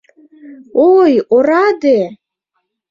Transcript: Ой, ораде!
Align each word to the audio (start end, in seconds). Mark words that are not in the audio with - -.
Ой, 0.93 1.13
ораде! 1.37 1.97